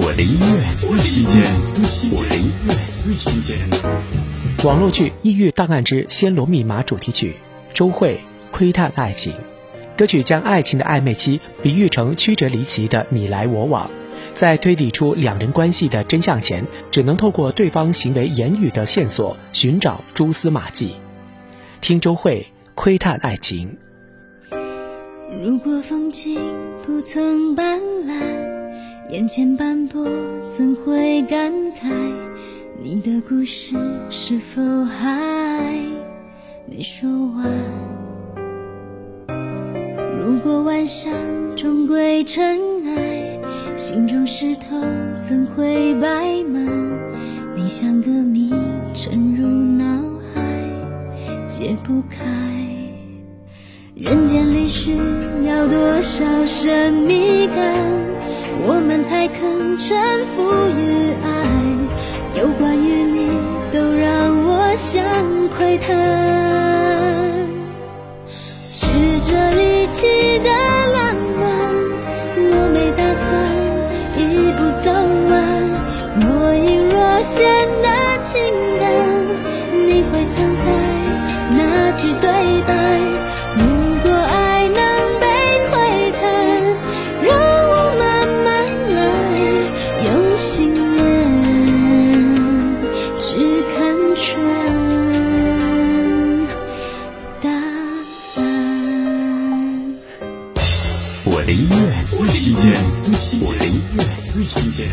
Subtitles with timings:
[0.00, 1.42] 我的音乐最新鲜，
[2.12, 3.58] 我的音乐最新鲜。
[4.64, 7.34] 网络剧《异域档案之暹罗密码》主题曲，
[7.74, 8.20] 周蕙
[8.52, 9.34] 窥探爱情。
[9.96, 13.90] 歌曲将爱情的暧昧期比喻成曲折离奇的你来我往，
[14.34, 20.92] 在推理出两人关系的真相前，只能透过对方行为言语的线索寻找蛛丝马迹。
[21.80, 22.46] 听周蕙
[22.76, 23.76] 窥探爱情。
[25.42, 26.38] 如果风景
[26.86, 28.57] 不曾斑斓，
[29.10, 30.06] 眼前斑驳
[30.48, 31.88] 怎会感慨？
[32.82, 33.74] 你的故事
[34.10, 35.74] 是否还
[36.66, 37.46] 没说完？
[40.18, 41.12] 如果万象
[41.56, 43.40] 终归尘埃，
[43.76, 44.76] 心中石头
[45.20, 46.64] 怎会摆满？
[47.56, 48.52] 你像个谜
[48.94, 49.84] 沉入脑
[50.32, 50.40] 海，
[51.48, 52.24] 解不开。
[53.94, 54.96] 人间里需
[55.44, 57.74] 要多少神秘感，
[58.66, 59.96] 我们才肯臣
[60.34, 60.42] 服
[60.76, 61.28] 于爱？
[62.34, 63.28] 有关于你，
[63.72, 64.08] 都让
[64.44, 65.02] 我想
[65.48, 65.86] 窥探。
[68.72, 68.86] 曲
[69.22, 70.50] 折离奇的
[70.92, 71.42] 浪漫，
[72.36, 73.26] 我没打算
[74.16, 74.86] 一步走
[75.30, 75.32] 完。
[76.20, 77.36] 若隐若现
[77.82, 77.88] 的
[78.20, 78.38] 情
[78.78, 78.86] 感，
[94.18, 94.34] 看穿
[97.40, 98.42] 答案。
[101.24, 101.76] 我的音乐
[102.08, 102.74] 最新鲜，
[103.40, 104.88] 我的音乐最新鲜。